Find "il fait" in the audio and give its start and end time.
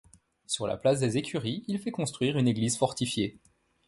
1.67-1.91